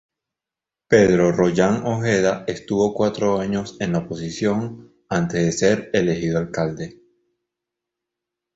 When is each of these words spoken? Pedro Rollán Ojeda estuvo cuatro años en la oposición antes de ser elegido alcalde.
Pedro 0.87 1.31
Rollán 1.31 1.85
Ojeda 1.85 2.43
estuvo 2.47 2.91
cuatro 2.95 3.39
años 3.39 3.77
en 3.79 3.91
la 3.91 3.99
oposición 3.99 4.91
antes 5.07 5.45
de 5.45 5.51
ser 5.51 5.89
elegido 5.93 6.39
alcalde. 6.39 6.99